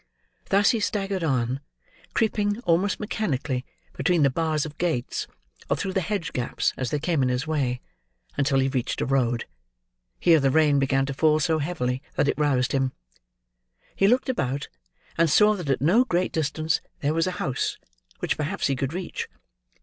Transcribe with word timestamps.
Thus 0.49 0.71
he 0.71 0.79
staggered 0.79 1.23
on, 1.23 1.59
creeping, 2.15 2.59
almost 2.61 2.99
mechanically, 2.99 3.63
between 3.95 4.23
the 4.23 4.31
bars 4.31 4.65
of 4.65 4.79
gates, 4.79 5.27
or 5.69 5.77
through 5.77 5.93
hedge 5.93 6.33
gaps 6.33 6.73
as 6.75 6.89
they 6.89 6.97
came 6.97 7.21
in 7.21 7.29
his 7.29 7.45
way, 7.45 7.81
until 8.35 8.57
he 8.57 8.67
reached 8.67 8.99
a 9.01 9.05
road. 9.05 9.45
Here 10.19 10.39
the 10.39 10.49
rain 10.49 10.79
began 10.79 11.05
to 11.05 11.13
fall 11.13 11.39
so 11.39 11.59
heavily, 11.59 12.01
that 12.15 12.27
it 12.27 12.39
roused 12.39 12.71
him. 12.71 12.93
He 13.95 14.07
looked 14.07 14.27
about, 14.27 14.69
and 15.19 15.29
saw 15.29 15.53
that 15.53 15.69
at 15.69 15.81
no 15.81 16.03
great 16.03 16.31
distance 16.31 16.81
there 17.01 17.13
was 17.13 17.27
a 17.27 17.33
house, 17.37 17.77
which 18.17 18.37
perhaps 18.37 18.65
he 18.65 18.75
could 18.75 18.93
reach. 18.93 19.29